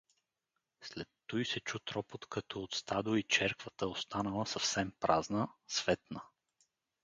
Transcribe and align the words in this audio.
След 0.83 1.07
туй 1.31 1.43
се 1.49 1.59
чу 1.59 1.79
тропот 1.79 2.25
като 2.27 2.59
от 2.63 2.73
стадо 2.75 3.15
и 3.15 3.23
черквата, 3.23 3.87
останала 3.87 4.45
съвсем 4.47 4.91
празна, 4.99 5.47
светна. 5.67 6.21